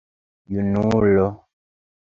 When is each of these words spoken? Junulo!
Junulo! 0.53 1.27